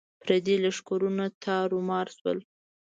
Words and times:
پردي 0.21 0.55
لښکرونه 0.63 1.25
تارو 1.43 1.79
مار 1.89 2.07
شول. 2.17 2.37